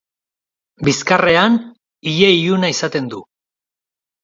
Bizkarrean 0.87 1.59
ile 2.15 2.33
iluna 2.39 2.73
izaten 2.79 3.13
du. 3.15 3.23